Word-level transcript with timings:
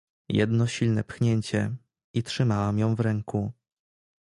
"Jedno 0.29 0.67
silne 0.67 1.03
pchnięcie, 1.03 1.75
i 2.13 2.23
trzymałem 2.23 2.79
ją 2.79 2.95
w 2.95 2.99
ręku." 2.99 3.51